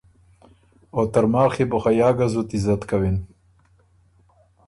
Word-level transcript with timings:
او 0.95 1.01
ترماخ 1.13 1.53
يې 1.59 1.65
بُو 1.69 1.77
خه 1.83 1.91
یا 2.01 2.09
ګۀ 2.17 2.27
زُت 2.33 2.49
عزت 2.55 2.81
کوِن۔ 2.89 3.17